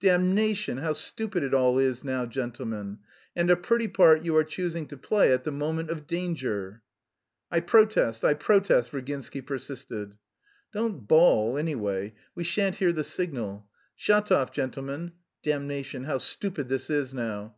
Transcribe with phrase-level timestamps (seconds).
[0.00, 3.00] Damnation, how stupid it all is now, gentlemen!
[3.36, 6.80] And a pretty part you are choosing to play at the moment of danger!"
[7.50, 10.16] "I protest, I protest!" Virginsky persisted.
[10.72, 13.68] "Don't bawl, anyway; we shan't hear the signal.
[13.94, 15.12] Shatov, gentlemen....
[15.42, 17.52] (Damnation, how stupid this is now!)